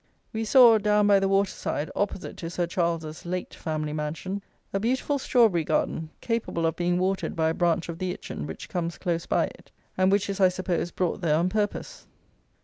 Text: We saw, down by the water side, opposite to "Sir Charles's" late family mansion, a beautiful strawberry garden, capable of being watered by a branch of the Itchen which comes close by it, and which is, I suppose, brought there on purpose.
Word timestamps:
We 0.33 0.45
saw, 0.45 0.79
down 0.79 1.05
by 1.05 1.19
the 1.19 1.27
water 1.29 1.51
side, 1.51 1.91
opposite 1.95 2.35
to 2.37 2.49
"Sir 2.49 2.65
Charles's" 2.65 3.23
late 3.23 3.53
family 3.53 3.93
mansion, 3.93 4.41
a 4.73 4.79
beautiful 4.79 5.19
strawberry 5.19 5.63
garden, 5.63 6.09
capable 6.21 6.65
of 6.65 6.75
being 6.75 6.97
watered 6.97 7.35
by 7.35 7.49
a 7.49 7.53
branch 7.53 7.87
of 7.87 7.99
the 7.99 8.11
Itchen 8.11 8.47
which 8.47 8.67
comes 8.67 8.97
close 8.97 9.27
by 9.27 9.45
it, 9.45 9.69
and 9.99 10.11
which 10.11 10.27
is, 10.27 10.39
I 10.39 10.49
suppose, 10.49 10.89
brought 10.89 11.21
there 11.21 11.35
on 11.35 11.49
purpose. 11.49 12.07